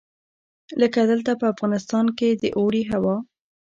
[0.81, 3.15] لکه دلته په افغانستان کې د اوړي هوا.